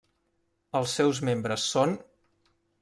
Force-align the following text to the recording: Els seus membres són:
Els 0.79 0.95
seus 1.01 1.21
membres 1.31 1.69
són: 1.77 1.97